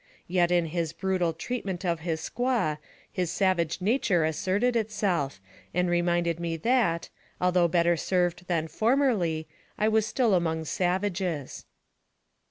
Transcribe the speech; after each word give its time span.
Yet 0.27 0.49
in 0.49 0.65
his 0.73 0.93
brutal 0.93 1.31
treatment 1.31 1.85
of 1.85 1.99
his 1.99 2.21
squaw, 2.27 2.79
his 3.11 3.29
savage 3.29 3.81
nature 3.81 4.25
asserted 4.25 4.75
itself, 4.75 5.39
and 5.75 5.87
reminded 5.91 6.39
me 6.39 6.57
that, 6.57 7.09
although 7.39 7.67
better 7.67 7.95
served 7.95 8.47
than 8.47 8.67
formerly, 8.67 9.47
I 9.77 9.87
was 9.89 10.07
still 10.07 10.33
among 10.33 10.65
savages. 10.65 11.65